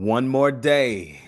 [0.00, 1.20] One more day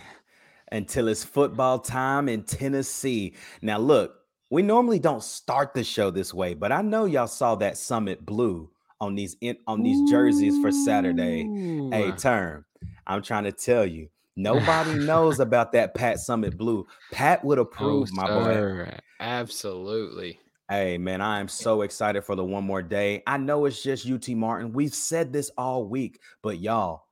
[0.70, 3.34] until it's football time in Tennessee.
[3.60, 4.14] Now, look,
[4.48, 8.20] we normally don't start the show this way, but I know y'all saw that Summitt
[8.20, 11.50] Blue on these in, on these jerseys for Saturday.
[11.90, 12.16] Hey, Ooh.
[12.16, 12.64] term.
[13.06, 16.86] I'm trying to tell you, nobody knows about that Pat Summitt Blue.
[17.10, 18.88] Pat would Oh, approve, my boy.
[19.20, 20.38] Absolutely.
[20.70, 23.22] Hey man, I am so excited for the one more day.
[23.26, 24.72] I know it's just UT Martin.
[24.72, 27.02] We've said this all week, but y'all,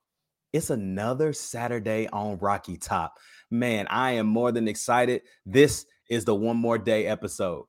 [0.53, 3.15] it's another Saturday on Rocky Top.
[3.51, 5.23] Man, I am more than excited.
[5.47, 7.67] This is the one more day episode.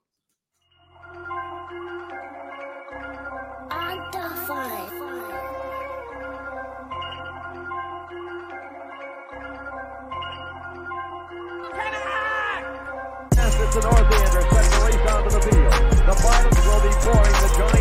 [13.35, 15.73] Passes to Northander, sets the race onto the field.
[16.01, 17.80] The Martins will be pouring the giant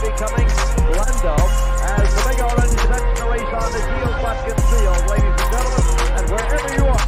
[0.00, 0.48] becoming
[0.92, 1.48] Glendale
[1.82, 5.84] as the Big Orange sets the race on the Shields-Watkins Field, ladies and gentlemen,
[6.16, 7.04] and wherever you are.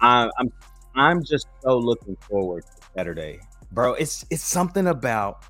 [0.00, 0.48] I, I'm
[0.94, 3.40] I'm just so looking forward to Saturday.
[3.70, 5.44] Bro, it's it's something about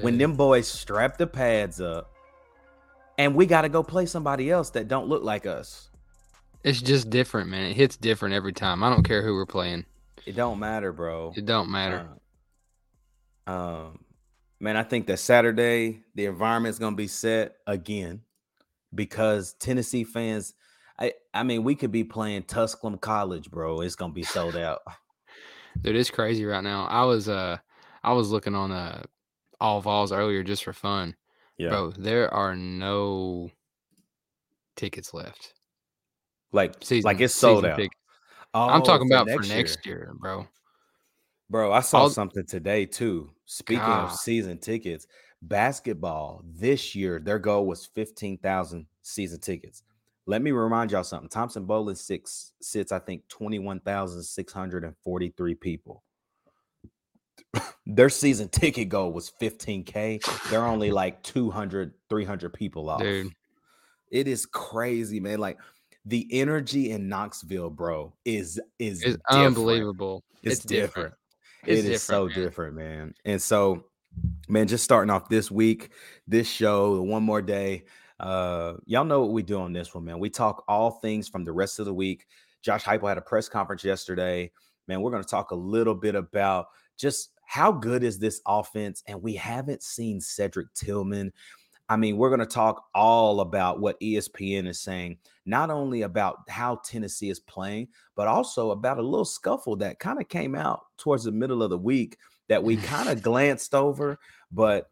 [0.00, 2.10] when them boys strap the pads up
[3.18, 5.88] and we got to go play somebody else that don't look like us.
[6.62, 7.66] It's just different, man.
[7.66, 8.82] It hits different every time.
[8.82, 9.84] I don't care who we're playing.
[10.26, 11.32] It don't matter, bro.
[11.36, 12.08] It don't matter.
[13.46, 14.04] Uh, um,
[14.60, 18.22] man, I think that Saturday the environment's gonna be set again
[18.94, 20.54] because Tennessee fans.
[20.98, 23.80] I I mean, we could be playing Tusculum College, bro.
[23.80, 24.82] It's gonna be sold out.
[25.80, 26.86] Dude, it's crazy right now.
[26.86, 27.58] I was uh
[28.02, 29.02] I was looking on uh
[29.60, 31.16] all Vols earlier just for fun.
[31.58, 33.50] Yeah, Bro, there are no
[34.76, 35.54] tickets left.
[36.52, 37.76] like Season like it's sold out.
[37.76, 38.00] tickets.
[38.54, 40.46] Oh, I'm talking about for next year, bro.
[41.50, 41.72] bro.
[41.72, 43.30] I saw All- something today too.
[43.46, 45.06] Speaking of season tickets,
[45.42, 49.82] basketball this year their goal was fifteen thousand season tickets.
[50.26, 51.28] Let me remind y'all something.
[51.28, 56.02] Thompson-Boling six sits, I think, 21,643 people.
[57.86, 60.48] Their season ticket goal was 15K.
[60.48, 63.02] They're only like 200, 300 people off.
[63.02, 63.34] Dude.
[64.10, 65.40] It is crazy, man.
[65.40, 65.58] Like
[66.04, 70.22] the energy in Knoxville, bro, is is It's unbelievable.
[70.42, 71.14] It's, It's different.
[71.14, 71.14] different.
[71.66, 72.44] It It's is different, so man.
[72.44, 73.14] different, man.
[73.24, 73.84] And so,
[74.48, 75.90] man, just starting off this week,
[76.26, 77.84] this show, one more day.
[78.20, 80.18] Uh, y'all know what we do on this one, man.
[80.18, 82.26] We talk all things from the rest of the week.
[82.62, 84.50] Josh Heupel had a press conference yesterday.
[84.86, 86.66] Man, we're going to talk a little bit about
[86.96, 91.32] just how good is this offense, and we haven't seen Cedric Tillman.
[91.88, 96.38] I mean, we're going to talk all about what ESPN is saying, not only about
[96.48, 100.80] how Tennessee is playing, but also about a little scuffle that kind of came out
[100.96, 102.16] towards the middle of the week
[102.48, 104.18] that we kind of glanced over,
[104.50, 104.90] but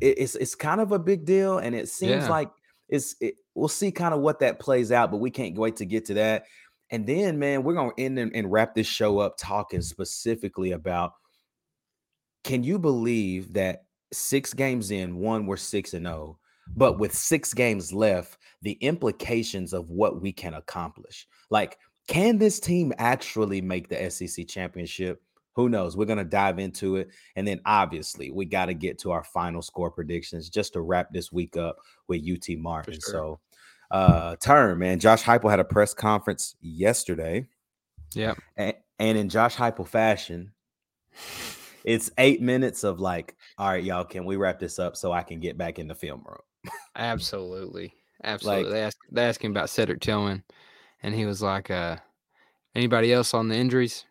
[0.00, 2.30] it, it's it's kind of a big deal, and it seems Yeah.
[2.30, 2.50] like
[2.88, 5.86] it's it, we'll see kind of what that plays out, but we can't wait to
[5.86, 6.46] get to that.
[6.90, 11.14] And then, man, we're gonna end and, and wrap this show up talking specifically about
[12.44, 16.38] can you believe that six games in, one we're six and zero,
[16.76, 21.26] but with six games left, the implications of what we can accomplish.
[21.50, 21.78] Like,
[22.08, 25.22] can this team actually make the SEC championship?
[25.54, 25.96] Who knows?
[25.96, 29.62] We're gonna dive into it, and then obviously we got to get to our final
[29.62, 31.76] score predictions just to wrap this week up
[32.08, 32.94] with UT Martin.
[32.94, 33.00] sure.
[33.00, 33.40] So,
[33.90, 37.46] uh, turn man, Josh Heupel had a press conference yesterday.
[38.14, 38.34] Yeah.
[38.56, 40.52] And, and in Josh Heupel fashion,
[41.86, 45.22] it's eight minutes of like, all right, y'all, can we wrap this up so I
[45.22, 46.72] can get back in the film room?
[46.96, 47.94] Absolutely.
[48.24, 48.64] Absolutely.
[48.64, 50.42] Like- they asked they asked him about Cedric Tillman
[51.02, 51.96] and he was like, uh,
[52.74, 54.04] anybody else on the injuries?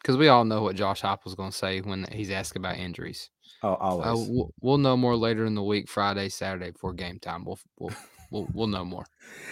[0.00, 3.28] Because we all know what Josh Heupel's going to say when he's asked about injuries.
[3.62, 4.28] Oh, Uh, always.
[4.28, 7.44] we'll, we'll know more later in the week, Friday, Saturday before game time.
[7.44, 7.92] We'll we'll
[8.30, 9.06] we'll, we'll know more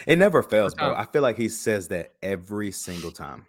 [0.07, 0.95] it never fails, bro.
[0.95, 3.47] I feel like he says that every single time.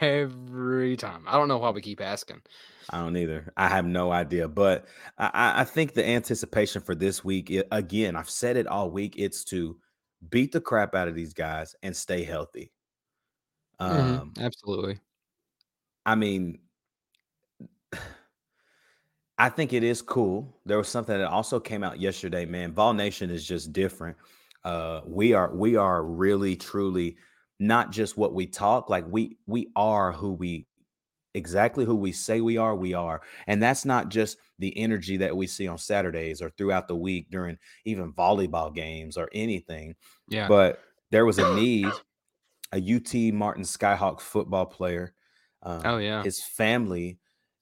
[0.00, 1.24] Every time.
[1.26, 2.42] I don't know why we keep asking.
[2.90, 3.52] I don't either.
[3.56, 4.86] I have no idea, but
[5.18, 9.14] I, I- think the anticipation for this week, again, I've said it all week.
[9.18, 9.78] It's to
[10.30, 12.72] beat the crap out of these guys and stay healthy.
[13.88, 15.00] Mhm, Um, Absolutely.
[16.06, 16.58] I mean,
[19.38, 20.60] I think it is cool.
[20.66, 22.72] There was something that also came out yesterday, man.
[22.72, 24.16] Vol Nation is just different.
[24.64, 27.16] Uh, we are we are really truly
[27.58, 30.66] not just what we talk, like we we are who we
[31.34, 33.22] exactly who we say we are, we are.
[33.46, 37.30] And that's not just the energy that we see on Saturdays or throughout the week
[37.30, 39.94] during even volleyball games or anything
[40.28, 40.48] Yeah.
[40.48, 41.86] but there was a need
[42.72, 45.14] a UT Martin Skyhawk football player.
[45.62, 46.22] Um, Oh, yeah.
[46.24, 47.18] his family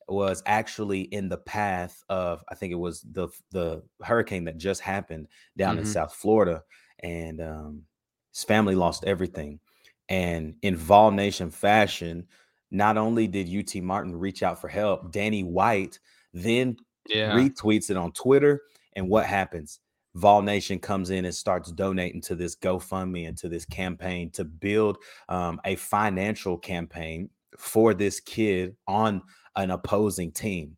[0.08, 4.80] was actually in the path of I think it was the the hurricane that just
[4.80, 5.86] happened down in Mhm.
[5.86, 6.64] South Florida,
[7.00, 7.86] and um,
[8.32, 9.60] his family lost everything.
[10.08, 12.26] And in Vol Nation fashion,
[12.70, 15.98] not only did UT Martin reach out for help, Danny White
[16.32, 16.76] then
[17.08, 17.32] Yeah.
[17.34, 18.62] retweets it on Twitter.
[18.94, 19.80] And what happens?
[20.14, 24.44] Vol Nation comes in and starts donating to this GoFundMe and to this campaign to
[24.44, 24.98] build
[25.28, 29.22] um, a financial campaign for this kid on
[29.56, 30.76] an opposing team.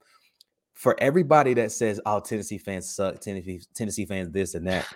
[0.74, 4.86] For everybody that says, "Oh, Tennessee fans suck," Tennessee Tennessee fans this and that,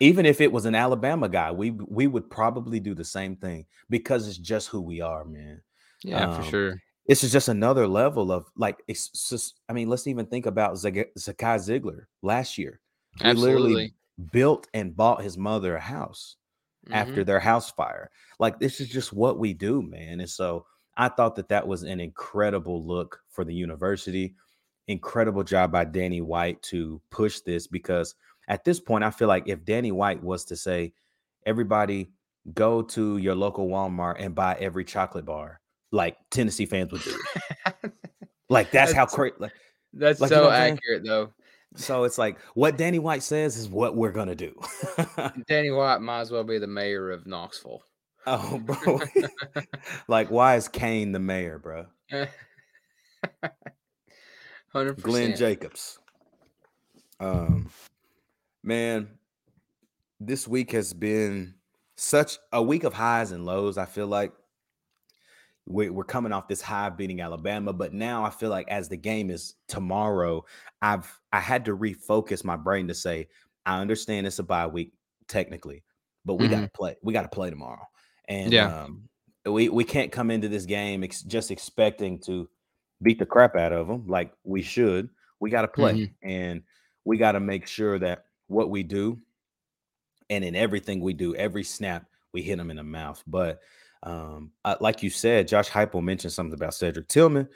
[0.00, 3.66] even if it was an Alabama guy, we we would probably do the same thing
[3.90, 5.60] because it's just who we are, man
[6.02, 6.82] yeah, um, for sure.
[7.06, 10.74] this is just another level of like it's just i mean let's even think about
[10.74, 12.80] zakai zeigler last year
[13.16, 13.94] he literally Absolutely.
[14.32, 16.36] built and bought his mother a house
[16.92, 17.26] after Mhm.
[17.26, 20.66] their house fire like this is just what we do man and so
[20.96, 24.34] i thought that that was an incredible look for the university
[24.88, 28.14] incredible job by danny white to push this because
[28.48, 30.92] at this point i feel like if danny white was to say
[31.46, 32.10] everybody
[32.52, 35.60] go to your local walmart and buy every chocolate bar
[35.92, 37.18] like tennessee fans would do
[38.48, 39.52] like that's, how That's- crazy like,
[39.92, 41.32] That's Like, you know so accurate, though.
[41.76, 44.54] so it's like what danny white says is what we're gonna do
[45.48, 47.82] Danny White might as well be the mayor of Knoxville.
[48.26, 49.00] oh bro
[50.08, 51.86] like why is kane the mayor bro
[54.74, 55.00] 100%.
[55.02, 55.36] Glenn.
[55.36, 55.98] Jacobs.
[57.20, 57.70] Um,
[58.64, 59.08] man,
[60.20, 61.54] this week has been
[61.96, 63.78] such a week of highs and lows.
[63.78, 64.32] I feel like
[65.66, 68.96] we- we're coming off this high beating Alabama, but now I feel like as the
[68.96, 70.44] game is tomorrow,
[70.82, 73.28] I've I had to refocus my brain to say
[73.66, 74.92] I understand it's a bye week
[75.26, 75.82] technically,
[76.24, 76.96] but we got to play.
[77.02, 77.86] We got to play tomorrow,
[78.28, 78.82] and Yeah.
[78.84, 79.08] um,
[79.46, 82.48] we we can't come into this game ex- just expecting to
[83.02, 85.08] beat the crap out of them like we should.
[85.40, 86.62] We got to play, and
[87.04, 89.18] we got to make sure that what we do,
[90.30, 93.22] and in everything we do, every snap we hit them in the mouth.
[93.26, 93.60] But
[94.02, 97.48] um, uh, like you Ced, Josh Heupel mentioned something about Cedric Tillman.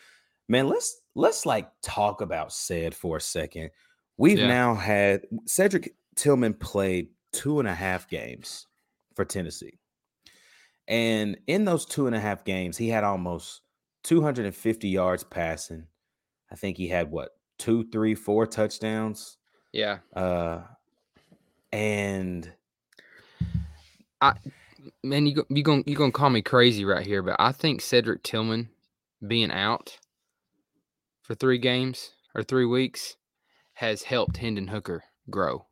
[0.49, 3.71] Man, let's let's like talk about said for a second.
[4.17, 4.49] We've Yeah.
[4.49, 8.67] now had Cedric Tillman played two and a half games
[9.15, 9.79] for Tennessee.
[10.87, 13.61] And in those two and a half games, he had almost
[14.05, 15.87] 250 yards passing.
[16.51, 19.37] I think he had what two, three, four touchdowns.
[19.73, 19.99] Yeah.
[20.17, 20.63] Uh,
[21.73, 22.51] and
[24.21, 24.35] I
[25.03, 27.81] Man, you go, you going you gonna call me crazy right here, but I think
[27.81, 28.71] Cedric Tillman
[29.27, 29.99] being out
[31.23, 33.17] for three games or three weeks
[33.75, 35.67] has helped Hendon Hooker grow.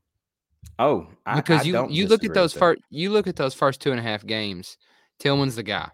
[0.78, 3.80] oh, I, because I you you look at those first you look at those first
[3.80, 4.76] two and a half games.
[5.18, 5.90] Tillman's the guy.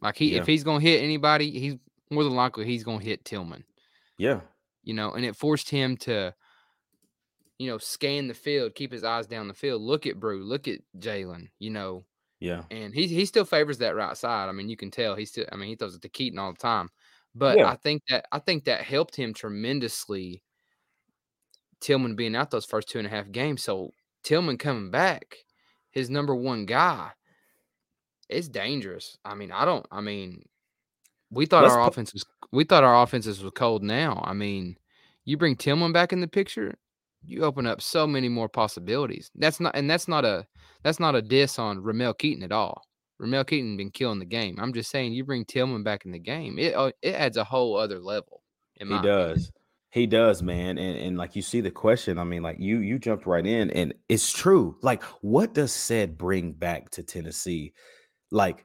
[0.00, 0.40] Like he, Yeah.
[0.40, 1.76] if he's gonna hit anybody, he's
[2.10, 3.64] more than likely he's gonna hit Tillman.
[4.18, 4.40] Yeah,
[4.82, 6.34] You know, and it forced him to,
[7.62, 10.66] you know, scan the field, keep his eyes down the field, look at Bru, look
[10.68, 11.48] at Jalin.
[11.58, 12.04] You know,
[12.40, 14.48] yeah, and he he still favors that right side.
[14.48, 15.46] I mean, you can tell he's still.
[15.52, 16.88] I mean, he throws it to Keyton all the time,
[17.34, 17.68] but Yeah.
[17.70, 20.42] I think that I think that helped him tremendously.
[21.80, 23.90] Tillman being out those first two and a half games, so
[24.22, 25.36] Tillman coming back,
[25.90, 27.10] his number one guy,
[28.28, 29.18] it's dangerous.
[29.24, 29.84] I mean, I don't.
[29.90, 30.44] I mean,
[31.30, 33.82] we thought Let's our put- offense was we thought our offenses was cold.
[33.82, 34.76] Now, I mean,
[35.24, 36.74] you bring Tillman back in the picture,
[37.24, 39.30] you open up so many more possibilities.
[39.34, 40.46] That's not, and that's not a
[40.82, 42.82] that's not a diss on Ramel Keyton at all.
[43.18, 44.56] Ramel Keyton been killing the game.
[44.60, 47.44] I'm just saying, you bring Tillman back in the game, it uh, it adds a
[47.44, 48.42] whole other level.
[48.74, 49.16] He my opinion.
[49.16, 49.52] does.
[49.90, 50.78] He does, man.
[50.78, 53.70] And and like you see the question, I mean, like you you jumped right in,
[53.70, 54.76] and it's true.
[54.82, 57.74] Like, what does Ced bring back to Tennessee?
[58.30, 58.64] Like,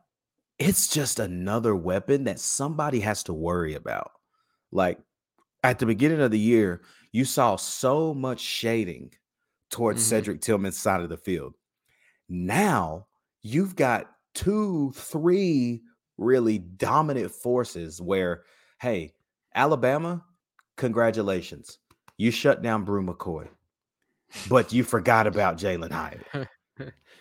[0.57, 4.11] it's just another weapon that somebody has to worry about.
[4.71, 4.99] Like
[5.63, 6.81] at the beginning of the year,
[7.17, 9.11] you saw so much shading
[9.71, 10.05] towards Mhm.
[10.05, 11.55] Cedric Tillman's side of the field.
[12.29, 13.07] Now
[13.41, 15.81] you've got two, three
[16.17, 18.43] really dominant forces where,
[18.79, 19.15] hey,
[19.55, 20.23] Alabama,
[20.75, 21.79] congratulations.
[22.17, 23.49] You shut down Bru McCoy,
[24.47, 26.47] but you forgot about Jalin Hyatt.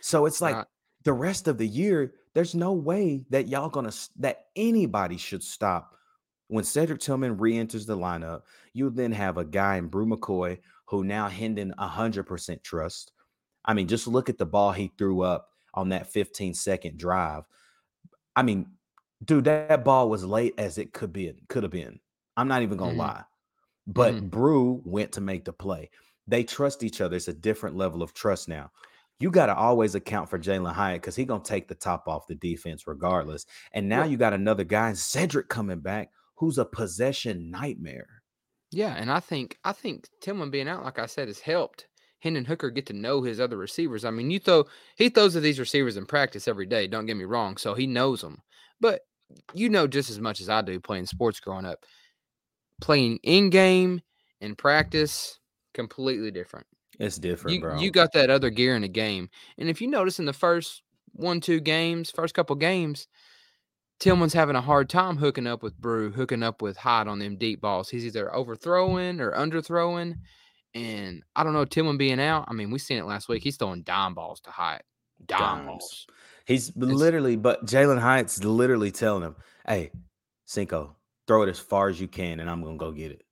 [0.03, 0.67] So it's like
[1.05, 5.96] the rest of the year, there's no way that y'all gonna that anybody should stop
[6.49, 8.43] when Cedric Tillman re-enters the lineup.
[8.73, 13.13] You then have a guy in Bru McCoy who now Hendon hundred percent trust.
[13.65, 17.45] I mean, just look at the ball he threw up on that 15 second drive.
[18.37, 18.77] I mean,
[19.25, 22.01] dude, that, ball was late as it could be could have been.
[22.37, 22.99] I'm not even gonna Mhm.
[22.99, 23.25] lie.
[23.87, 24.31] But Mhm.
[24.31, 25.91] Bru went to make the play.
[26.27, 27.17] They trust each other.
[27.17, 28.71] It's a different level of trust now.
[29.19, 32.27] You got to always account for Jalin Hyatt because he's gonna take the top off
[32.27, 33.47] the defense regardless.
[33.73, 38.23] And now Well- you got another guy, Cedric, coming back who's a possession nightmare.
[38.73, 41.87] Yeah, and I think I think Tillman being out, like I said, has helped
[42.21, 44.05] Hendon Hooker get to know his other receivers.
[44.05, 44.65] I mean, you throw
[44.97, 46.87] he throws to these receivers in practice every day.
[46.87, 48.43] Don't get me wrong, so he knows them.
[48.81, 49.03] But
[49.55, 51.85] you know just as much as I do playing sports growing up.
[52.81, 54.03] Playing in game
[54.41, 55.41] and practice,
[55.73, 56.67] completely different.
[56.99, 57.79] It's different, You bro.
[57.79, 60.83] you got that other gear in the game, and if you notice in the first
[61.13, 63.07] one two games, first couple games,
[63.99, 67.37] Tillman's having a hard time hooking up with Bru, hooking up with Hyde on them
[67.37, 67.89] deep balls.
[67.89, 70.19] He's either overthrowing or underthrowing.
[70.75, 72.45] And I don't know, Tillman being out.
[72.49, 73.43] I mean, we seen it last week.
[73.43, 74.83] He's throwing dime balls to Hyde.
[75.25, 75.67] Dime Dimes.
[75.67, 76.07] balls.
[76.45, 79.37] He's literally, but Jalin Hyatt's literally telling him,
[79.67, 79.91] "Hey,
[80.45, 80.95] Cinco,
[81.27, 83.23] throw it as far as you can, and I'm gonna go get it."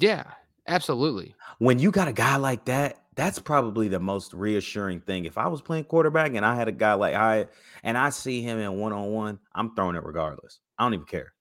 [0.00, 0.24] Yeah,
[0.66, 1.34] absolutely.
[1.58, 5.24] When you got a guy like that, that's probably the most reassuring thing.
[5.24, 7.50] If I was playing quarterback and I had a guy like Hyatt,
[7.82, 10.60] and I see him in one on one, I'm throwing it regardless.
[10.78, 11.32] I don't even care.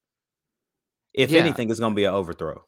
[1.14, 1.42] If Yeah.
[1.42, 2.66] anything, it's gonna be an overthrow.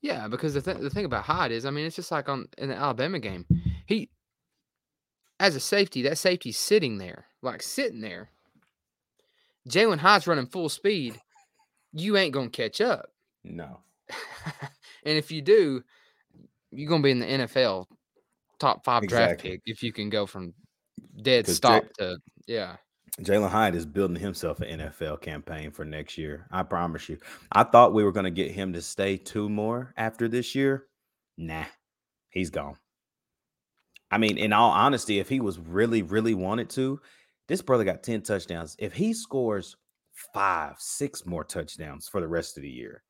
[0.00, 2.48] Yeah, because the, th- the thing about Hyde is, I mean, it's just like on
[2.56, 3.44] in the Alabama game.
[3.84, 4.08] He,
[5.38, 8.30] as a safety, that safety's sitting there, like sitting there.
[9.68, 11.20] Jalin Hyde's running full speed.
[11.92, 13.10] You ain't gonna catch up.
[13.44, 13.80] No.
[15.04, 15.84] and if you do,
[16.70, 17.86] you're gonna be in the NFL
[18.60, 20.54] top five draft pick if you can go from
[21.22, 22.76] dead stop Jay- to yeah.
[23.20, 26.46] Jalin Hyde is building himself an NFL campaign for next year.
[26.50, 27.18] I promise you.
[27.52, 30.86] I thought we were going to get him to stay two more after this year.
[31.36, 31.64] Nah,
[32.30, 32.76] he's gone.
[34.10, 37.00] I mean, in all honesty, if he was really, really wanted to,
[37.48, 38.76] this brother got 10 touchdowns.
[38.78, 39.76] If he scores
[40.32, 43.02] five, six more touchdowns for the rest of the year,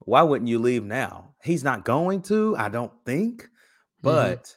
[0.00, 1.34] why wouldn't you leave now?
[1.42, 3.48] He's not going to, I don't think.
[4.06, 4.56] But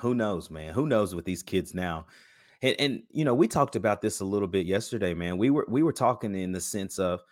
[0.00, 0.74] who knows, man?
[0.74, 2.06] Who knows with these kids now?
[2.62, 5.38] And, and you know, we talked about this a little bit yesterday, man.
[5.38, 7.22] We were we were talking in the sense of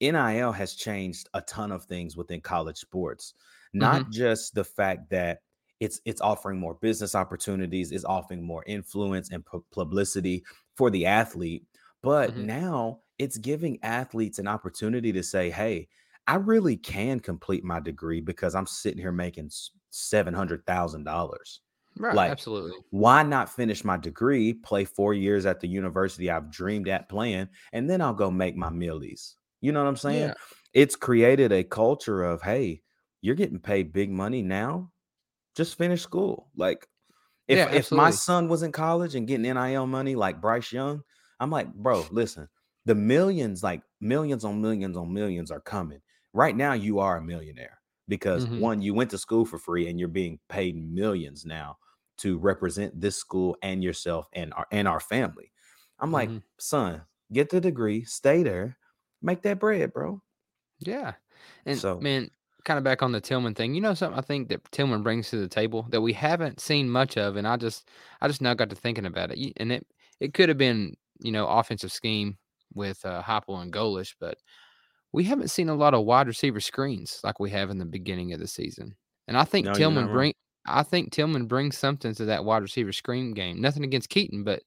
[0.00, 3.34] NIL has changed a ton of things within college sports.
[3.72, 5.40] Not just the fact that
[5.80, 10.44] it's it's offering more business opportunities, it's offering more influence and pu- publicity
[10.76, 11.66] for the athlete,
[12.02, 12.36] but Mhm.
[12.36, 15.88] now it's giving athletes an opportunity to say, "Hey,
[16.26, 19.50] I really can complete my degree because I'm sitting here making
[19.90, 21.60] seven hundred thousand dollars."
[21.98, 22.72] Right, Like, absolutely.
[22.90, 27.48] why not finish my degree, play four years at the university I've dreamed at playing,
[27.72, 29.36] and then I'll go make my millies.
[29.62, 30.28] You know what I'm saying?
[30.28, 30.34] Yeah.
[30.74, 32.82] It's created a culture of, hey,
[33.22, 34.92] you're getting paid big money now.
[35.54, 36.50] Just finish school.
[36.54, 36.86] Like,
[37.48, 41.02] if Yeah, if my son was in college and getting NIL money like Bryce Young,
[41.40, 42.46] I'm like, bro, listen,
[42.84, 46.00] the millions, like millions on millions on millions are coming.
[46.36, 48.68] Right now, you are a millionaire because Mhm.
[48.68, 51.78] one, you went to school for free and you're being paid millions now
[52.18, 55.52] to represent this school and yourself and our and our family.
[55.98, 56.42] I'm like, Mhm.
[56.58, 58.78] son, get the degree, stay there,
[59.22, 60.22] make that bread, bro.
[60.80, 61.14] Yeah.
[61.64, 62.30] And So- man,
[62.64, 65.30] kind of back on the Tillman thing, you know something I think that Tillman brings
[65.30, 67.88] to the table that we haven't seen much of, and I just
[68.20, 69.52] I just now got to thinking about it.
[69.56, 69.86] And it
[70.20, 72.38] it could have been, you know, offensive scheme
[72.74, 74.38] with uh Heupel and Golesh, but
[75.12, 78.32] we haven't seen a lot of wide receiver screens like we have in the beginning
[78.32, 78.96] of the season.
[79.28, 80.34] And I think No, Tillman bring
[80.66, 83.60] I think Tillman brings something to that wide receiver screen game.
[83.60, 84.62] Nothing against Keyton, but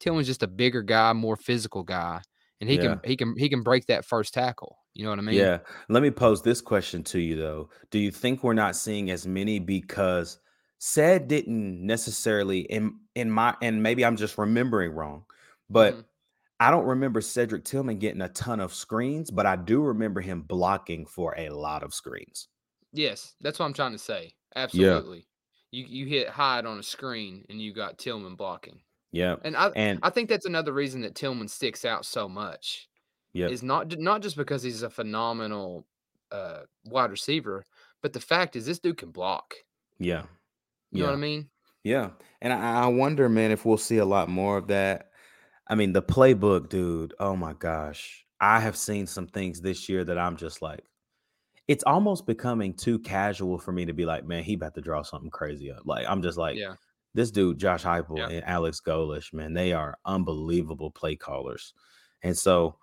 [0.00, 2.22] Tillman's just a bigger guy, more physical guy,
[2.60, 2.80] and he Yeah.
[2.80, 4.78] can he can he can break that first tackle.
[4.94, 5.48] You know what I mean?
[5.48, 5.58] Yeah.
[5.88, 7.70] Let me pose this question to you though.
[7.90, 10.38] Do you think we're not seeing as many because
[10.80, 15.24] Ced didn't necessarily in in my and maybe I'm just remembering wrong,
[15.68, 16.09] but Mhm.
[16.60, 20.42] I don't remember Cedric Tillman getting a ton of screens, but I do remember him
[20.42, 22.48] blocking for a lot of screens.
[22.92, 24.34] Yes, that's what I'm trying to say.
[24.56, 25.26] Absolutely.
[25.70, 28.80] You you hit Hyde on a screen and you got Tillman blocking.
[29.12, 29.36] Yeah.
[29.44, 32.88] And I And I think that's another reason that Tillman sticks out so much.
[33.32, 33.48] yeah.
[33.48, 35.86] Is not not just because he's a phenomenal
[36.32, 37.64] uh wide receiver,
[38.02, 39.54] but the fact is this dude can block.
[39.98, 40.24] Yeah.
[40.92, 41.50] You know what I mean?
[41.84, 42.10] Yeah.
[42.42, 45.09] And I, I wonder, man, if we'll see a lot more of that.
[45.70, 47.14] I mean, the playbook, dude.
[47.18, 48.26] Oh my gosh.
[48.40, 50.84] I have seen some things this year that I'm just like,
[51.68, 55.02] it's almost becoming too casual for me to be like, man, he about to draw
[55.02, 55.82] something crazy up.
[55.86, 56.74] Like, I'm just like, Yeah.
[57.14, 58.28] this dude, Josh Heupel Yeah.
[58.28, 61.74] and Alex Golesh, man, they are unbelievable play callers.
[62.22, 62.76] And so,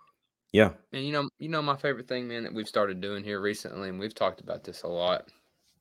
[0.54, 3.42] yeah, And you know, you know my favorite thing, man, that we've started doing here
[3.42, 5.30] recently, and we've talked about this a lot.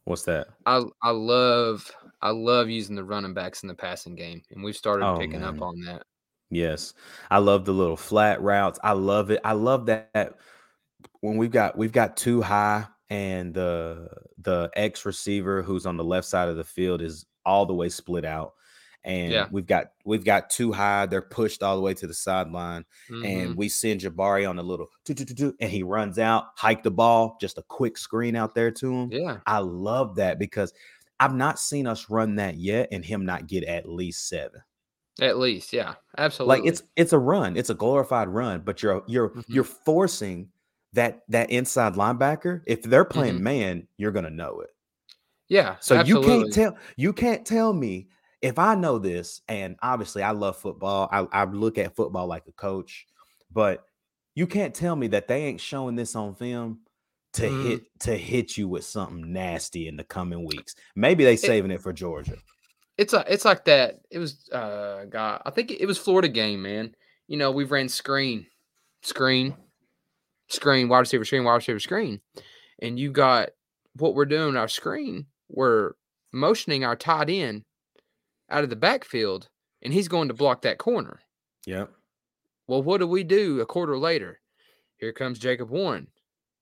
[0.04, 0.48] what's that?
[0.66, 1.90] I I love
[2.22, 5.42] I love using the running backs in the passing game, and we've started Oh, picking
[5.44, 6.02] up on that.
[6.50, 6.95] Yes.
[7.31, 8.79] I love the little flat routes.
[8.85, 9.41] I love it.
[9.45, 10.35] I love that
[11.21, 16.05] when we've got we've got two high and the the X receiver who's on the
[16.05, 18.53] left side of the field is all the way split out.
[19.05, 19.47] and Yeah.
[19.53, 21.07] we've got we've got too high.
[21.07, 23.25] They're pushed all the way to the sideline, Mhm.
[23.25, 24.88] and we send Jabari on a little
[25.61, 29.12] and he runs out, hike the ball, just a quick screen out there to him.
[29.12, 30.73] yeah, I love that because
[31.21, 34.61] I've not seen us run that yet, and him not get at least seven.
[35.20, 36.62] At least, yeah, absolutely.
[36.62, 39.44] Like it's it's a run, it's a glorified run, but you're you're Mhm.
[39.49, 40.50] you're forcing
[40.92, 42.62] that that inside linebacker.
[42.66, 43.42] If they're playing Mhm.
[43.42, 44.70] man, you're gonna know it.
[45.49, 45.76] yeah.
[45.80, 48.08] So you can't tell you can't tell me
[48.42, 51.08] if I know this, and obviously I love football.
[51.11, 53.06] I, I look at football like a coach,
[53.50, 53.85] but
[54.35, 56.80] you can't tell me that they ain't showing this on film
[57.35, 57.50] to Mhm.
[57.50, 60.75] hit to hit you with something nasty in the coming weeks.
[60.94, 62.37] Maybe they saving it for Georgia.
[62.99, 64.00] It's a, it's like that.
[64.11, 66.95] It was, uh, God, I think it was Florida game, man.
[67.29, 68.47] You know, we've ran screen,
[69.03, 69.55] screen,
[70.49, 72.21] screen, wide receiver screen, wide receiver screen,
[72.81, 73.50] and you got
[73.97, 74.57] what we're doing.
[74.57, 75.93] Our screen, we're
[76.33, 77.65] motioning our tight end
[78.49, 79.49] out of the backfield,
[79.83, 81.21] and he's going to block that corner.
[81.67, 81.91] Yep.
[82.69, 84.41] Well, what do we do a quarter later?
[84.97, 86.09] Here comes Jacob Warren.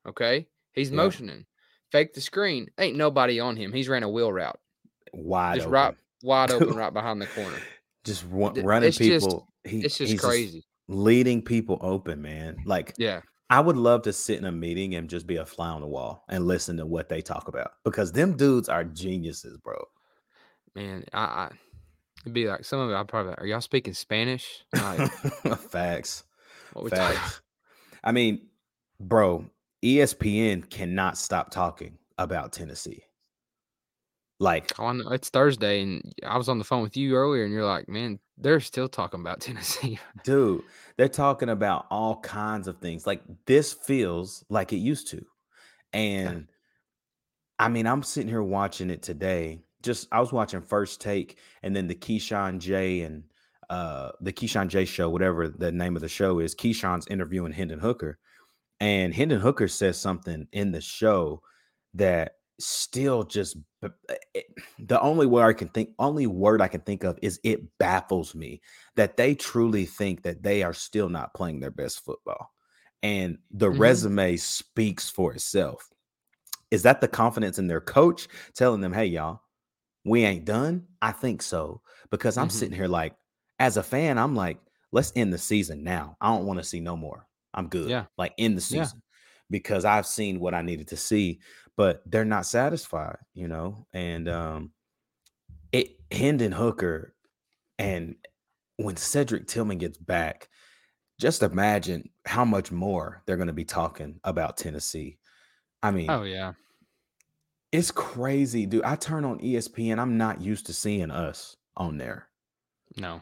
[0.06, 0.96] Okay, he's Yeah.
[0.96, 1.46] motioning,
[1.92, 2.70] fake the screen.
[2.78, 3.72] Ain't nobody on him.
[3.72, 4.58] He's ran a wheel route,
[5.12, 5.72] Wide just open.
[5.72, 6.76] right wide open, Dude.
[6.76, 7.56] right behind the corner.
[8.04, 9.48] Just run, running it's just- people.
[9.64, 10.64] he, It's just crazy.
[10.88, 12.56] leading people open, man.
[12.66, 13.20] Like Yeah.
[13.50, 15.86] I would love to sit in a meeting and just be a fly on the
[15.86, 19.76] wall and listen to what they talk about because them dudes are geniuses, bro.
[20.74, 21.50] Man, I, I
[22.24, 22.94] it'd be like some of it.
[22.94, 24.64] I probably are y'all speaking Spanish?
[24.74, 25.10] Like,
[25.70, 26.24] Facts.
[26.72, 27.16] what we talking?
[27.16, 27.40] Facts.
[28.02, 28.48] I mean,
[28.98, 29.44] bro,
[29.84, 33.02] ESPN cannot stop talking about Tennessee.
[34.44, 37.64] Like, know it's Thursday, and I was on the phone with you earlier, and you're
[37.64, 40.62] like, "Man, they're still talking about Tennessee." dude,
[40.98, 43.06] they're talking about all kinds of things.
[43.06, 45.24] Like, this feels like it used to.
[45.94, 46.48] And
[47.58, 49.60] I mean, I'm sitting here watching it today.
[49.82, 53.24] Just I was watching First Take and then the Keyshawn J and
[53.70, 56.54] uh the Keyshawn J show, whatever the name of the show is.
[56.54, 58.18] Keyshawn's interviewing Hendon Hooker.
[58.80, 61.40] And Hendon Hooker says something in the show
[61.94, 63.56] that still just
[64.34, 64.46] it-
[64.78, 68.34] the only word I can think only word I can think of is it baffles
[68.34, 68.60] me
[68.96, 72.52] that they truly think that they are still not playing their best football.
[73.02, 73.78] And the Mhm.
[73.80, 75.90] resume speaks for itself.
[76.70, 79.40] Is that the confidence in their coach telling them, hey, y'all,
[80.04, 80.86] we ain't done?
[81.02, 81.82] I think so.
[82.10, 82.50] Because I'm Mhm.
[82.50, 83.16] sitting here like,
[83.58, 84.58] as a fan, I'm like,
[84.92, 86.16] let's end the season now.
[86.20, 87.26] I don't want to see no more.
[87.54, 87.88] I'm good.
[87.88, 88.06] Yeah.
[88.18, 88.90] Like in the Yeah.
[89.54, 91.38] Because I've seen what I needed to see,
[91.76, 93.86] but they're not satisfied, you know.
[93.92, 94.72] And um
[95.70, 97.14] it Hendon Hooker
[97.78, 98.16] and
[98.78, 100.48] when Cedric Tillman gets back,
[101.20, 105.18] just imagine how much more they're going to be talking about Tennessee.
[105.80, 106.54] I mean, Oh yeah,
[107.70, 108.82] it's crazy, dude.
[108.84, 110.00] I turn on ESPN.
[110.00, 112.26] I'm not used to seeing us on there.
[112.96, 113.20] no,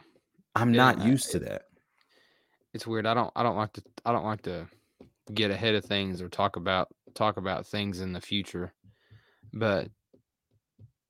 [0.55, 1.63] I'm Yeah, not I- used to that.
[2.73, 3.05] it's weird.
[3.05, 4.67] I don't, I don't like to, I don't like to
[5.33, 8.73] get ahead of things or talk about talk about things in the future.
[9.53, 9.89] But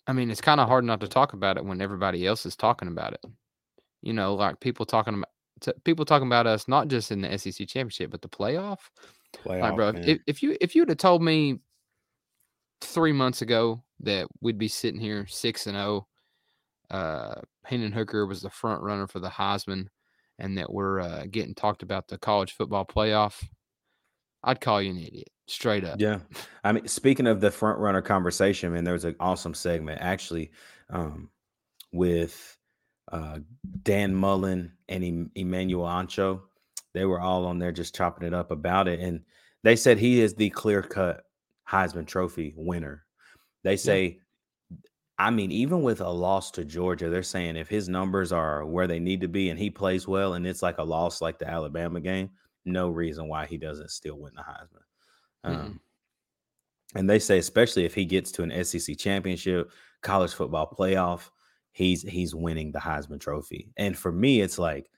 [0.06, 2.56] I mean, it's kind of hard not to talk about it when everybody else is
[2.56, 3.24] talking about it.
[4.02, 5.30] You know, like people talking about
[5.62, 8.80] t- people talking about us not just in the SEC championship, but the playoff.
[9.46, 10.04] like, bro, man.
[10.04, 11.60] if, if you if you would have told me
[12.82, 16.08] three months ago that we'd be sitting here six and zero,
[16.92, 19.88] uh, Hendon Hooker was the front runner for the Heisman,
[20.38, 23.42] and that we're uh, getting talked about the college football playoff,
[24.44, 26.00] I'd call you an idiot, straight up.
[26.00, 26.20] Yeah.
[26.64, 30.52] I mean, speaking of the front runner conversation, man, there was an awesome segment actually
[30.90, 31.30] um,
[31.92, 32.58] with
[33.12, 33.40] uh,
[33.84, 36.42] Dan Mullen and em- Emmanuel Acho.
[36.94, 39.00] They were all on there just chopping it up about it.
[39.00, 39.22] And
[39.64, 41.24] they said he is the clear cut
[41.70, 43.06] Heisman Trophy winner.
[43.64, 44.20] They say,
[45.18, 48.88] I mean, even with a loss to Georgia, they're saying if his numbers are where
[48.88, 51.50] they need to be and he plays well and it's like a loss like the
[51.50, 52.32] Alabama game,
[52.66, 54.84] no reason why he doesn't still win the Heisman.
[55.44, 55.80] Um,
[56.96, 59.72] and they say, especially if he gets to an SEC championship,
[60.02, 61.30] college football playoff,
[61.72, 63.72] he's he's winning the Heisman Trophy.
[63.78, 64.90] And for me, it's like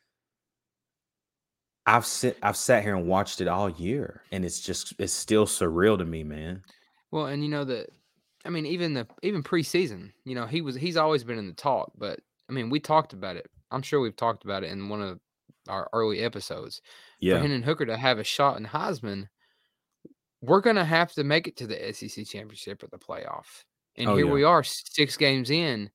[1.85, 5.45] I've sit I've sat here and watched it all year, and it's just it's still
[5.45, 6.63] surreal to me, man.
[7.11, 7.89] Well, and you know that,
[8.43, 11.53] I mean, even the even preseason, you know, he was he's always been in the
[11.53, 13.49] talk, but I mean, we talked about it.
[13.71, 15.19] I'm sure we've talked about it in one of
[15.67, 16.81] our early episodes.
[17.35, 19.27] For Hendon Hooker to have a shot in Heisman,
[20.41, 23.63] we're gonna have to make it to the SEC championship or the playoff.
[23.97, 24.31] And Oh, here yeah.
[24.31, 25.89] we are, six games in.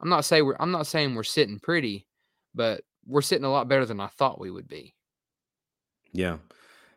[0.00, 2.06] I'm not saying we're I'm not saying we're sitting pretty,
[2.54, 4.94] but we're sitting a lot better than I thought we would be.
[6.12, 6.38] yeah,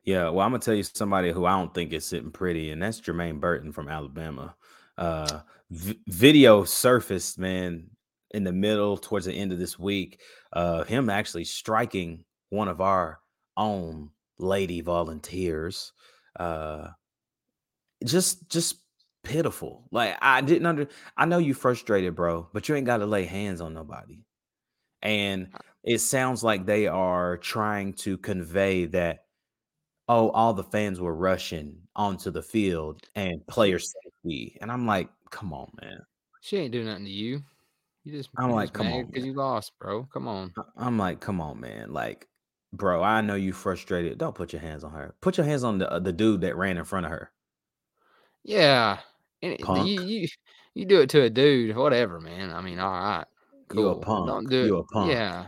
[0.03, 0.29] yeah.
[0.29, 3.01] Well, I'm gonna tell you somebody who I don't think is sitting pretty, and that's
[3.01, 4.55] Jermaine Burton from Alabama.
[4.97, 7.89] Uh, v- video surfaced, man,
[8.31, 10.21] in the middle towards the end of this week,
[10.53, 13.19] uh, him actually striking one of our
[13.57, 15.91] own lady volunteers.
[16.39, 16.89] Uh,
[18.03, 18.77] just just
[19.23, 19.87] pitiful.
[19.91, 20.87] Like I didn't under.
[21.17, 24.19] I know you frustrated, bro, but you ain't got to lay hands on nobody.
[25.01, 29.19] And Uh it sounds like they are trying to convey that
[30.09, 34.57] oh, all the fans were rushing onto the field and player safety.
[34.59, 36.01] And I'm like, come on, man.
[36.41, 37.41] she ain't doing nothing to you.
[38.03, 40.07] You just I'm like, come on, because you lost, bro.
[40.13, 40.53] Come on.
[40.75, 41.93] I'm like, come on, man.
[41.93, 42.27] Like,
[42.77, 44.17] bro, I know you frustrated.
[44.17, 45.15] Don't put your hands on her.
[45.21, 47.31] Put your hands on the uh, the dude that ran in front of her.
[48.43, 48.99] Yeah.
[49.41, 49.87] And it, you Punk.
[49.87, 50.27] you
[50.73, 52.51] you do it to a dude, whatever, man.
[52.51, 53.25] I mean, all right,
[53.73, 54.01] You a cool.
[54.01, 54.27] punk.
[54.27, 54.67] Don't do it.
[54.67, 55.11] You a punk.
[55.11, 55.45] Yeah,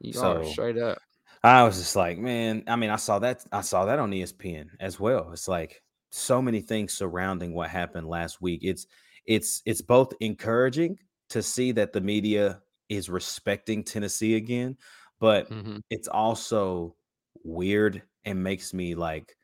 [0.00, 0.98] you are straight up.
[1.42, 4.68] I was just like, man, I mean, I saw that I saw that on ESPN
[4.80, 5.30] as well.
[5.32, 8.60] It's like so many things surrounding what happened last week.
[8.62, 8.86] It's
[9.26, 10.98] it's it's both encouraging
[11.30, 14.76] to see that the media is respecting Tennessee again,
[15.20, 16.96] but hmm it's also
[17.44, 19.36] weird and makes me like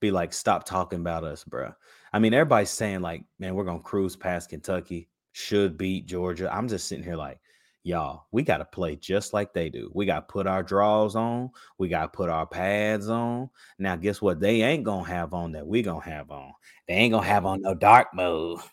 [0.00, 1.74] be like, stop talking about us, bruh.
[2.12, 6.52] I mean, everybody's saying like, man, we're gonna cruise past Kentucky, should beat Georgia.
[6.54, 7.38] I'm just sitting here like,
[7.82, 9.90] y'all, we got to play just like they do.
[9.94, 11.50] We got to put our draws on.
[11.78, 13.50] We got to put our pads on.
[13.78, 14.40] Now, guess what?
[14.40, 16.52] They ain't gonna have on that we gonna have on.
[16.88, 18.60] They ain't gonna have on no dark mode.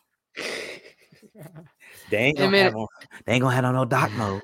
[2.10, 2.88] They ain't gonna have on.
[3.26, 4.42] They ain't gonna have on no dark mode.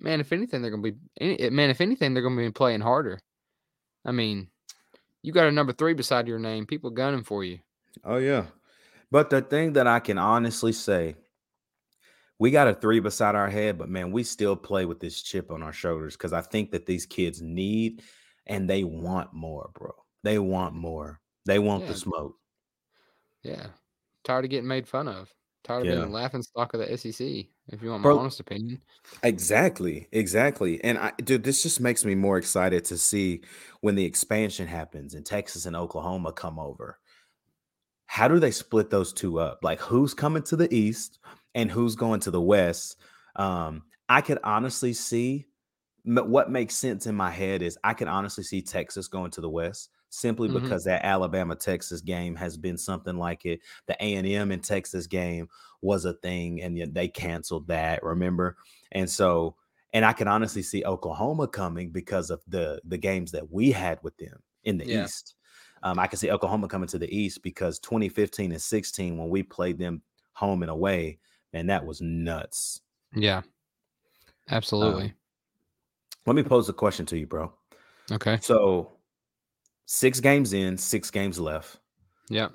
[0.00, 1.70] Man, if anything, they're gonna be eh, man.
[1.70, 3.20] If anything, they're gonna be playing harder.
[4.04, 4.48] I mean,
[5.22, 6.66] you got a number three beside your name.
[6.66, 7.58] People gunning for you.
[8.04, 8.46] Oh yeah.
[9.10, 11.16] But the thing that I can honestly say,
[12.38, 15.50] we got a three beside our head, but man, we still play with this chip
[15.50, 18.02] on our shoulders because I think that these kids need
[18.46, 19.92] and they want more, bro.
[20.22, 21.20] They want more.
[21.46, 22.36] They want the smoke.
[23.42, 23.66] yeah.
[24.22, 25.32] Tired of getting made fun of.
[25.64, 26.04] Tired of being Yeah.
[26.04, 27.46] the laughing stock of the SEC.
[27.72, 28.82] If you want my Bro, honest opinion.
[29.22, 30.08] exactly.
[30.12, 30.82] Exactly.
[30.82, 33.42] And I dude, this just makes me more excited to see
[33.80, 36.98] when the expansion happens and Texas and Oklahoma come over.
[38.06, 39.60] How do they split those two up?
[39.62, 41.20] Like who's coming to the east
[41.54, 42.96] and who's going to the west?
[43.36, 45.46] Um, I could honestly see
[46.04, 49.50] what makes sense in my head is I could honestly see Texas going to the
[49.50, 53.60] west simply hmm because that Alabama Texas game has been something like it.
[53.86, 55.48] The A and M and Texas game
[55.80, 58.02] was a thing, and yet they canceled that.
[58.02, 58.56] Remember,
[58.92, 59.56] and so
[59.92, 63.98] and I can honestly see Oklahoma coming because of the the games that we had
[64.02, 65.04] with them in the Yeah.
[65.04, 65.34] East.
[65.82, 69.42] Um, I can see Oklahoma coming to the East because 2015 and 16 when we
[69.42, 70.02] played them
[70.34, 71.18] home and away,
[71.52, 72.82] man, that was nuts.
[73.14, 73.38] Yeah.
[73.38, 73.44] Um,
[74.48, 75.14] Absolutely.
[76.26, 77.52] let me pose a question to you, bro.
[78.12, 78.40] Okay.
[78.40, 78.92] So
[79.90, 81.78] six games in, six games left.
[82.28, 82.52] Yep.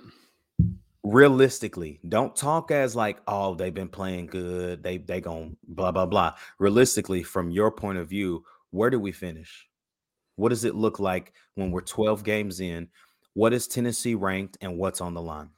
[1.04, 4.82] Realistically, don't talk as like, oh, they've been playing good.
[4.82, 6.34] They they going blah blah blah.
[6.60, 9.68] Realistically, from your point of view, where do we finish?
[10.38, 12.88] What does it look like when we're 12 games in?
[13.34, 15.50] What is Tennessee ranked and what's on the line?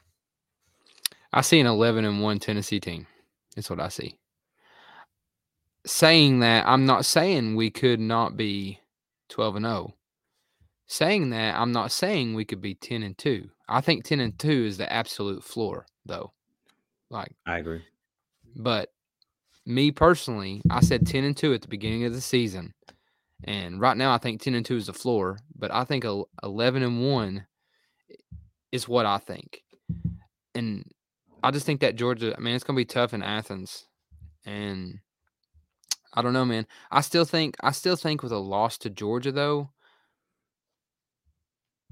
[1.32, 3.08] I see an 11 and 1 Tennessee team.
[3.56, 4.20] That's what I see.
[5.86, 8.80] Saying that, I'm not saying we could not be
[9.30, 9.97] 12 and 0.
[10.88, 13.50] Saying that, I'm not saying we could be 10 and 2.
[13.68, 16.32] I think 10 and 2 is the absolute floor, though.
[17.10, 17.84] Like, I agree.
[18.56, 18.90] but
[19.66, 22.74] me personally, I said 10 and 2 at the beginning of the season.
[23.44, 26.30] And right now, I think 10 and 2 is the floor, but I think el-
[26.42, 27.46] 11 and 1
[28.72, 29.64] is what I think.
[30.56, 30.90] And
[31.44, 33.88] I just think that Georgia, I mean, it's going to be tough in Athens.
[34.46, 35.00] And
[36.14, 36.66] I don't know, man.
[36.90, 39.70] I still think, I still think with a loss to Georgia, though,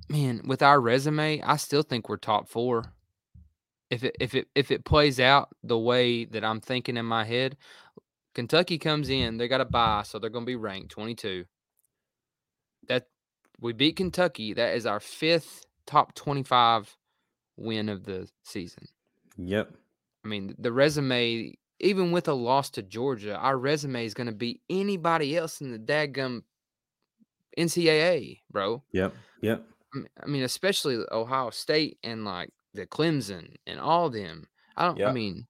[0.10, 2.94] man, with our resume, I still think we're top four.
[3.90, 7.24] If it if it if it plays out the way that I'm thinking in my
[7.24, 7.56] head,
[8.34, 11.46] Kentucky comes in, they got a bye, so they're going to be ranked 22.
[12.88, 13.08] That
[13.60, 14.54] we beat Kentucky.
[14.54, 16.98] That is our fifth top 25
[17.58, 18.88] win of the season.
[19.38, 19.74] Yep.
[20.24, 24.34] I mean, the resume, even with a loss to Georgia, our resume is going to
[24.34, 26.42] beat anybody else in the dadgum
[27.58, 28.84] NCAA, bro.
[28.92, 29.14] Yep.
[29.42, 29.66] Yep.
[30.22, 34.48] I mean- especially Ohio State and like the Clemson and all them.
[34.76, 35.02] I don't.
[35.02, 35.46] I mean,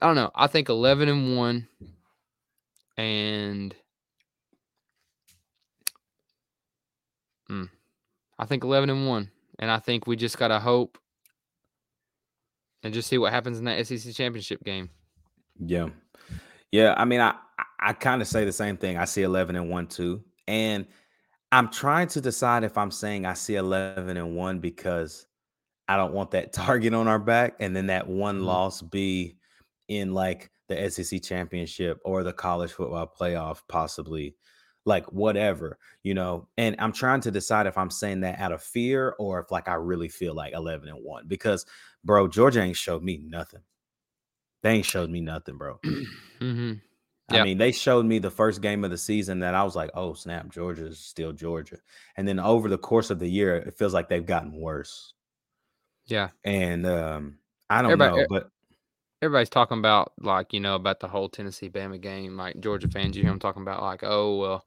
[0.00, 0.30] I don't know.
[0.34, 1.68] I think eleven and one,
[2.96, 3.74] and
[7.50, 7.68] mm,
[8.38, 10.98] I think eleven and one, and I think we just gotta hope
[12.82, 14.88] and just see what happens in that SEC championship game.
[15.58, 15.88] Yeah.
[16.70, 16.94] Yeah.
[16.96, 18.96] I mean, I I, I kind of say the same thing.
[18.96, 20.22] I see 11 and 1 too.
[20.46, 20.86] And
[21.52, 25.26] I'm trying to decide if I'm saying I see 11 and 1 because
[25.88, 28.44] I don't want that target on our back and then that one Mhm.
[28.44, 29.38] loss be
[29.88, 34.36] in like the SEC championship or the college football playoff, possibly,
[34.86, 36.48] like whatever, you know.
[36.58, 39.68] And I'm trying to decide if I'm saying that out of fear or if like
[39.68, 41.66] I really feel like 11 and one because,
[42.04, 43.62] bro, Georgia ain't showed me nothing.
[44.62, 45.80] They ain't showed me nothing, bro.
[47.30, 49.76] hmm I mean, they showed me the first game of the season that I was
[49.76, 51.76] like, oh, snap, Georgia's still Georgia.
[52.16, 55.12] And then over the course of the year, it feels like they've gotten worse.
[56.06, 56.28] Yeah.
[56.44, 57.38] And um,
[57.68, 58.50] I don't Everybody- know, but
[59.20, 62.36] Everybody's talking about like you know about the whole Tennessee Bama game.
[62.36, 64.64] Like Georgia fans, you hear them talking about like, oh well,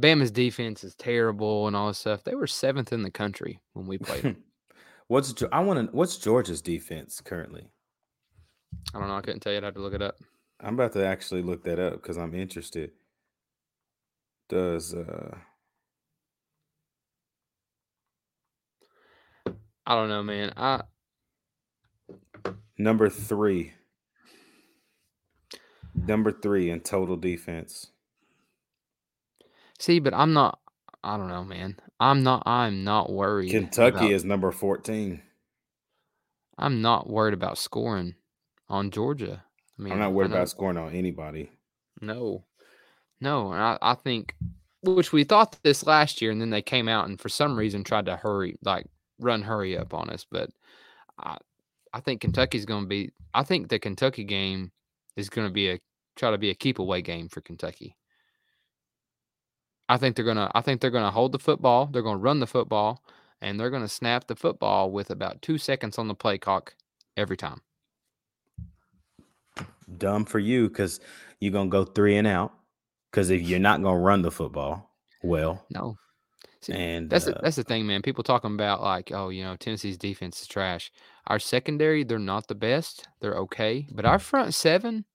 [0.00, 2.24] Bama's defense is terrible and all this stuff.
[2.24, 4.24] They were seventh in the country when we played.
[4.24, 4.36] 'em.
[5.08, 7.68] what's I want to what's Georgia's defense currently?
[8.94, 9.16] I don't know.
[9.16, 9.58] I couldn't tell you.
[9.58, 10.16] I'd have to look it up.
[10.62, 12.90] I'm about to actually look that up because I'm interested.
[14.48, 15.36] Does uh
[19.86, 20.52] I don't know, man.
[20.56, 20.82] I
[22.78, 23.72] number three,
[25.94, 27.88] number three in total defense?
[29.78, 30.60] see, but I'm not.
[31.02, 31.76] I don't know, man.
[31.98, 32.42] I'm not.
[32.46, 33.50] I'm not worried.
[33.50, 35.22] Kentucky about- is number 14.
[36.58, 38.16] I'm not worried about scoring
[38.68, 39.44] on Georgia.
[39.88, 41.50] I'm not worried about scoring on anybody.
[42.00, 42.44] No,
[43.20, 44.34] no, and I, I think,
[44.82, 47.84] which we thought this last year, and then they came out and for some reason
[47.84, 48.86] tried to hurry, like
[49.18, 50.26] run hurry up on us.
[50.30, 50.50] But
[51.18, 51.36] I,
[51.92, 53.12] I think Kentucky's going to be.
[53.34, 54.72] I think the Kentucky game
[55.16, 55.80] is going to be a
[56.16, 57.96] try to be a keep away game for Kentucky.
[59.88, 60.50] I think they're gonna.
[60.54, 61.86] I think they're gonna hold the football.
[61.86, 63.02] They're gonna run the football,
[63.40, 66.76] and they're gonna snap the football with about two seconds on the play clock
[67.16, 67.62] every time.
[69.98, 71.00] Dumb for you because
[71.40, 72.52] you're gonna go three and out.
[73.10, 74.90] Because if you're not gonna run the football,
[75.22, 75.96] well, No,
[76.62, 78.02] See, and That's uh, the, that's the thing, man.
[78.02, 80.92] People talking about like, oh, you know, Tennessee's defense is trash.
[81.26, 83.08] Our secondary, they're not the best.
[83.20, 85.06] They're okay, but our front seven,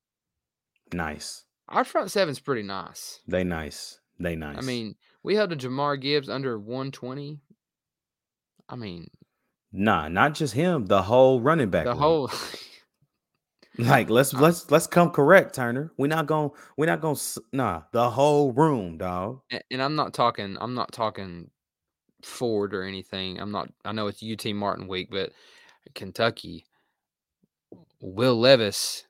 [0.91, 1.45] nice.
[1.69, 3.19] our front seven's pretty nice.
[3.27, 3.99] They nice.
[4.19, 4.57] They nice.
[4.57, 7.41] I mean, we held a Jahmyr Gibbs under 120.
[8.67, 9.09] I mean,
[9.71, 10.87] nah, not just him.
[10.87, 11.85] The whole running back.
[11.85, 11.99] the room.
[11.99, 12.31] whole
[13.79, 15.91] Like let's let's let's come correct, Turner.
[15.97, 17.19] We're not gonna we're not gonna
[17.51, 19.41] nah the whole room, dog.
[19.51, 21.49] a- and I'm not talking I'm not talking
[22.23, 23.39] Ford or anything.
[23.39, 25.31] I'm not I know it's UT Martin week, but
[25.93, 26.65] Kentucky
[27.99, 29.05] Will Levis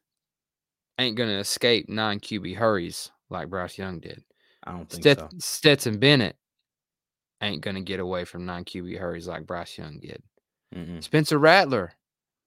[0.98, 4.24] ain't gonna escape nine QB hurries like Bryce Young did.
[4.64, 5.30] I don't think Stet- so.
[5.38, 6.38] Stetson Bennett
[7.42, 10.24] ain't gonna get away from nine QB hurries like Bryce Young did.
[10.74, 11.04] Mm-mm.
[11.04, 11.94] Spencer Rattler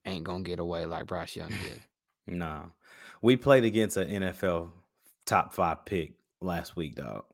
[0.04, 1.80] ain't gonna get away like Bryce Young did.
[2.30, 2.64] Nah,
[3.22, 4.70] we played against an NFL
[5.26, 7.24] top five pick last week, dog.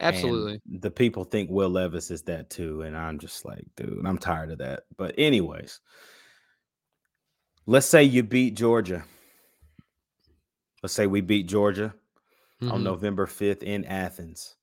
[0.00, 0.60] and Absolutely.
[0.66, 4.50] the people think Will Levis is that too, and I'm just like, dude, I'm tired
[4.50, 4.84] of that.
[4.96, 5.80] But anyways,
[7.66, 9.04] let's say you beat Georgia.
[10.82, 11.94] Let's say we beat Georgia
[12.62, 12.82] on Mhm.
[12.82, 14.56] November 5th in Athens.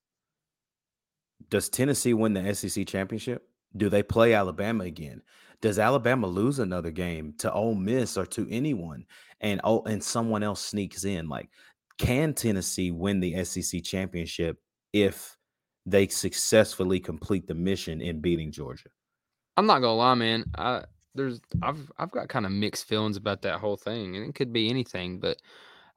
[1.49, 3.47] Does Tennessee win the SEC championship?
[3.75, 5.21] Do they play Alabama again?
[5.61, 9.05] Does Alabama lose another game to Ole Miss or to anyone
[9.41, 11.27] and oh and someone else sneaks in?
[11.27, 11.49] Like,
[11.97, 14.57] can Tennessee win the SEC championship
[14.93, 15.37] if
[15.85, 18.89] they successfully complete the mission in beating Georgia?
[19.57, 20.45] I'm not gonna lie, man.
[20.57, 24.35] I there's I've I've got kind of mixed feelings about that whole thing, and it
[24.35, 25.37] could be anything, but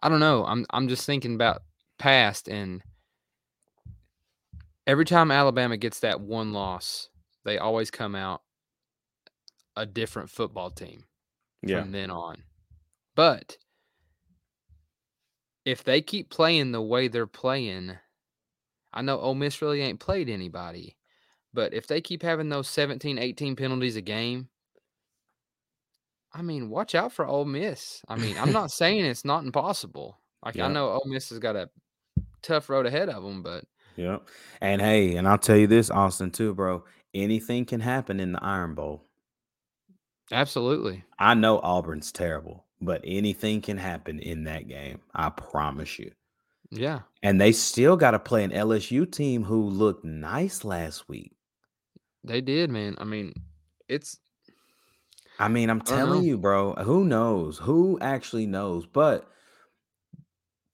[0.03, 0.45] I don't know.
[0.45, 1.63] I'm I'm just thinking about
[1.99, 2.83] past and
[4.87, 7.09] every time Alabama gets that one loss,
[7.45, 8.43] they always come out
[9.77, 11.05] a different football team
[11.83, 12.43] from then on.
[13.15, 13.57] But
[15.65, 17.93] if they keep playing the way they're playing,
[18.93, 20.97] I know Ole Miss really ain't played anybody,
[21.53, 24.49] but if they keep having those 17, 18 penalties a game,
[26.33, 28.03] I mean, watch out for Ole Miss.
[28.09, 30.19] I mean, I'm not saying it's not impossible.
[30.45, 31.71] Like I know Ole Miss has got a
[32.43, 33.65] tough road ahead of them, but
[33.97, 34.19] yeah.
[34.61, 36.85] And hey, and I'll tell you this, Austin, too, bro.
[37.15, 39.05] Anything can happen in the Iron Bowl.
[40.33, 41.05] absolutely.
[41.19, 45.01] I know Auburn's terrible, but anything can happen in that game.
[45.15, 46.13] I promise you.
[46.71, 47.01] Yeah.
[47.23, 51.33] And they still got to play an LSU team who looked nice last week.
[52.25, 52.97] They did, man.
[52.99, 53.35] I mean,
[53.89, 54.19] it's
[55.39, 57.59] I mean, I'm telling you, bro, who knows?
[57.59, 58.87] Who actually knows?
[58.87, 59.29] But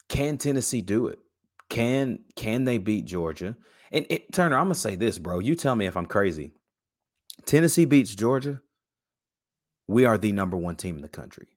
[0.09, 1.19] can Tennessee do it?
[1.69, 3.57] Can can they beat Georgia?
[3.93, 5.39] And it, Turner, I'm gonna say this, bro.
[5.39, 6.53] You tell me if I'm crazy.
[7.47, 8.61] Tennessee beats Georgia.
[9.89, 11.49] We are the number one team in the country.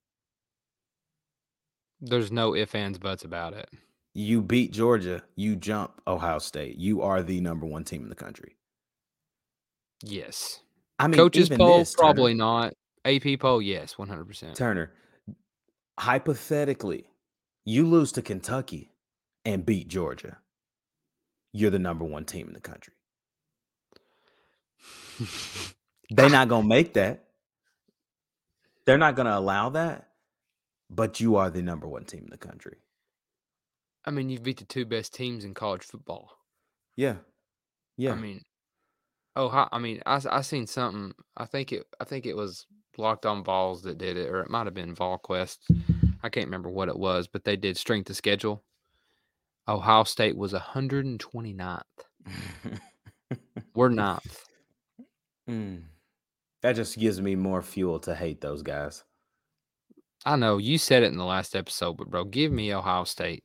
[2.04, 3.70] There's no if, ands, buts about it.
[4.14, 6.78] You beat Georgia, you jump Ohio State.
[6.78, 8.58] You are the number one team in the country.
[10.04, 10.60] Yes.
[11.00, 12.74] I mean, Coaches even poll, this, probably not.
[13.06, 14.56] AP poll, yes, 100%.
[14.56, 14.92] Turner,
[16.00, 17.06] hypothetically,
[17.66, 18.92] You lose to Kentucky
[19.46, 20.38] and beat Georgia.
[21.54, 22.94] You're the number one team in the country.
[26.10, 27.26] They're not gonna make that.
[28.86, 30.10] They're not gonna allow that.
[30.96, 32.78] But you are the number one team in the country.
[34.06, 36.38] I mean, you've beat the two best teams in college football.
[36.96, 37.16] Yeah.
[37.98, 38.12] Yeah.
[38.12, 38.42] I mean,
[39.36, 41.14] oh, I mean, I I seen something.
[41.38, 44.50] I think it I think it was Locked On Vols that did it, or it
[44.50, 45.58] might have been VolQuest.
[46.22, 48.64] I can't remember what it was, but they did strength of schedule.
[49.68, 51.82] Ohio State was 129th.
[53.76, 54.46] We're ninth.
[55.50, 55.84] Mm.
[56.62, 59.04] That just gives me more fuel to hate those guys.
[60.26, 63.44] I know you said it in the last episode, but bro, give me Ohio State.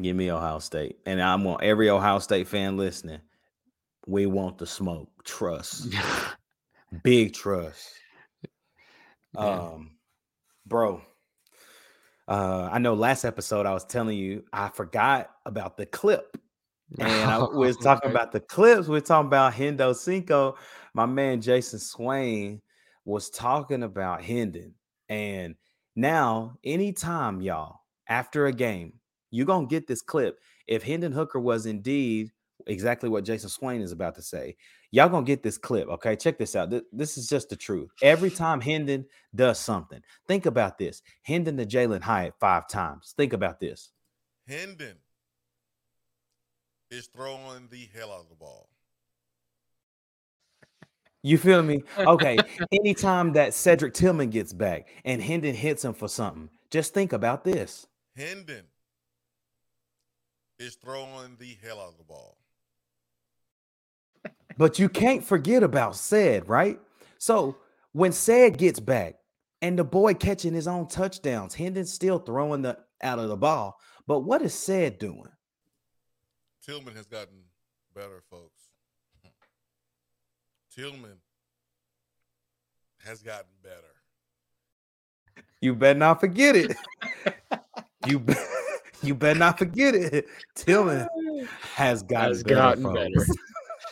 [0.00, 0.98] Give me Ohio State.
[1.06, 3.20] And I want every Ohio State fan listening.
[4.06, 5.08] We want the smoke.
[5.24, 5.94] Trust.
[7.02, 7.92] Big trust.
[9.34, 9.58] Man.
[9.58, 9.90] Um,
[10.66, 11.00] bro.
[12.28, 16.36] Uh, I know last episode I was telling you I forgot about the clip.
[17.00, 18.86] And I was talking about the clips.
[18.86, 20.54] We are talking about Hendo Cinco.
[20.94, 22.62] My man Jason Swain
[23.04, 24.72] was talking about Hendon.
[25.08, 25.56] And
[25.96, 30.38] now, anytime, y'all, after a game, you're gonna get this clip.
[30.66, 32.30] If Hendon Hooker was indeed
[32.66, 34.56] exactly what Jason Swain is about to say,
[34.90, 35.88] y'all gonna get this clip.
[35.88, 36.70] Okay, check this out.
[36.70, 37.90] Th- This is just the truth.
[38.02, 41.02] Every time Hendon does something, think about this.
[41.22, 43.14] Hendon to Jalin Hyatt five times.
[43.16, 43.90] Think about this.
[44.46, 44.96] Hendon
[46.90, 48.68] is throwing the hell out of the ball.
[51.26, 51.82] You feel me?
[51.98, 52.38] Okay.
[52.72, 57.42] Anytime that Cedric Tillman gets back and Hendon hits him for something, just think about
[57.42, 57.88] this.
[58.14, 58.62] Hendon
[60.60, 62.38] is throwing the hell out of the ball.
[64.56, 66.78] But you can't forget about Ced, right?
[67.18, 67.56] So
[67.90, 69.16] when Ced gets back
[69.60, 73.76] and the boy catching his own touchdowns, Hendon's still throwing the out of the ball.
[74.06, 75.26] But what is Ced doing?
[76.64, 77.42] Tillman has gotten
[77.96, 78.55] better, folks.
[80.76, 81.16] Tillman
[83.04, 83.76] has gotten better.
[85.60, 86.76] You better not forget it.
[88.06, 88.34] you be-
[89.02, 90.26] you better not forget it.
[90.54, 91.08] Tillman
[91.74, 93.30] has gotten Has better, gotten folks.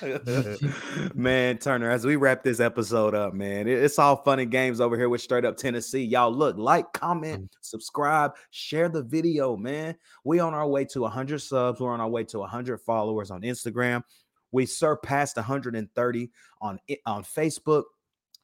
[1.14, 4.96] man, Turner, as we wrap this episode up, man, it's all fun and games over
[4.96, 6.04] here with Straight Up Tennessee.
[6.04, 9.94] Y'all look, like, comment, subscribe, share the video, man.
[10.24, 11.80] We on our way to 100 subs.
[11.80, 14.02] We're on our way to 100 followers on Instagram.
[14.54, 17.82] We surpassed 130 on on Facebook.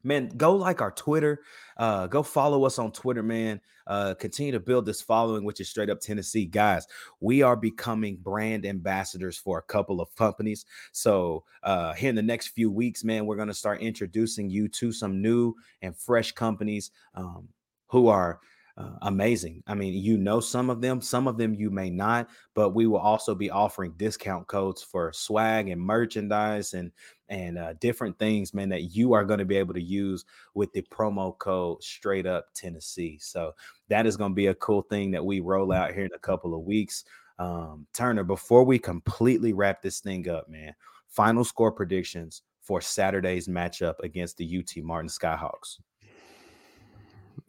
[0.03, 1.43] Man, go like our Twitter.
[1.77, 3.61] Uh, go follow us on Twitter, man.
[3.87, 6.47] Uh, continue to build this following, which is straight up Tennessee.
[6.47, 6.85] Guys,
[7.21, 10.65] we are becoming brand ambassadors for a couple of companies.
[10.91, 14.91] So uh here in the next few weeks, man, we're gonna start introducing you to
[14.91, 17.47] some new and fresh companies um,
[17.87, 18.41] who are
[18.81, 19.63] uh, amazing.
[19.67, 22.87] I mean, you know some of them, some of them you may not, but we
[22.87, 26.91] will also be offering discount codes for swag and merchandise and
[27.29, 30.73] and uh, different things, man, that you are going to be able to use with
[30.73, 33.19] the promo code Straight Up Tennessee.
[33.21, 33.53] So
[33.89, 36.19] that is going to be a cool thing that we roll out here in a
[36.19, 37.05] couple of weeks.
[37.39, 40.75] Um, Turner, before we completely wrap this thing up, man,
[41.07, 45.79] final score predictions for Saturday's matchup against the UT Martin Skyhawks.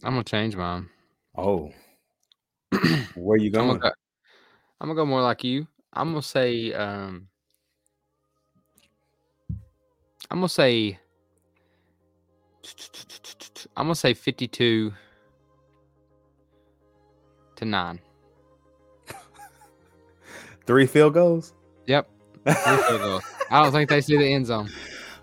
[0.03, 0.89] I'm gonna change mine.
[1.37, 1.71] Oh,
[3.15, 3.67] where you I'm going?
[3.67, 3.91] gonna, go,
[4.79, 5.67] I'm gonna go more like you.
[5.93, 7.27] I'm gonna say um
[10.29, 10.99] I'm gonna say
[13.77, 14.93] I'm gonna say 52
[17.55, 17.99] to 9.
[20.65, 21.53] Three field goals.
[21.87, 22.09] Yep.
[22.45, 23.23] three field goals.
[23.49, 24.69] I don't think they see the end zone.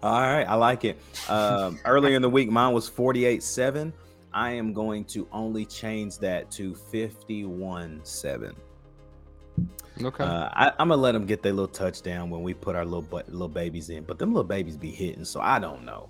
[0.03, 0.99] All right, I like it.
[1.29, 3.93] Um, earlier in the week, mine was 48 7.
[4.33, 8.55] I am going to only change that to 51 7.
[10.03, 10.23] Okay.
[10.25, 13.07] Uh, I, I'm gonna let them get their little touchdown when we put our little
[13.27, 16.09] little babies in, but them little babies be hitting, so I don't know.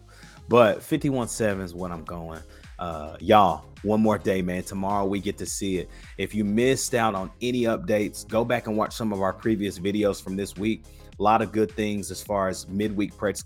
[0.49, 2.41] But 51-7 is what I'm going.
[2.79, 4.63] Uh, y'all, one more day, man.
[4.63, 5.91] Tomorrow we get to see it.
[6.17, 9.79] If you missed out on any updates, go back and watch some of our previous
[9.79, 10.85] videos from this week.
[11.19, 13.43] A lot of good things as far as midweek press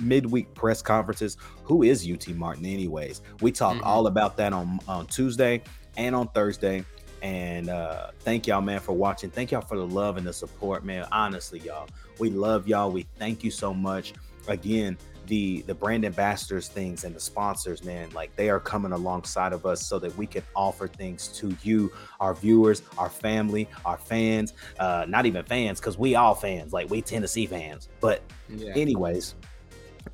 [0.00, 1.36] midweek press conferences.
[1.64, 3.22] Who is UT Martin, anyways?
[3.40, 3.86] We talk Mhm.
[3.86, 5.62] all about that on on Tuesday
[5.96, 6.84] and on Thursday.
[7.22, 9.30] And uh, thank y'all, man, for watching.
[9.30, 11.06] Thank y'all for the love and the support, man.
[11.12, 11.86] Honestly, y'all,
[12.18, 12.90] we love y'all.
[12.90, 14.12] We thank you so much.
[14.48, 19.52] Again, the the brand ambassadors things and the sponsors, man, like they are coming alongside
[19.52, 23.98] of us so that we can offer things to you, our viewers, our family, our
[23.98, 24.54] fans.
[24.78, 27.88] Uh, not even fans, because we all fans, like we Tennessee fans.
[28.00, 28.72] But yeah.
[28.74, 29.34] anyways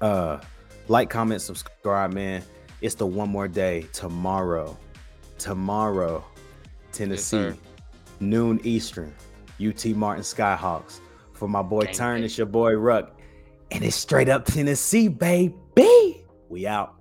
[0.01, 0.39] uh
[0.89, 2.43] like comment subscribe man
[2.83, 4.77] it's the one more day tomorrow
[5.39, 6.23] tomorrow
[6.93, 7.57] tennessee sir.
[8.21, 9.15] noon Eastern.
[9.61, 11.01] UT Martin Skyhawks.
[11.33, 13.18] For my boy Turn, it's your boy Ruck.
[13.71, 16.25] And it's straight up Tennessee, baby.
[16.49, 16.98] We out.